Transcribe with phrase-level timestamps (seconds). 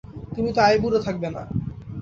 [0.35, 1.41] তুমি তো আইবুড়ো থাকবে না?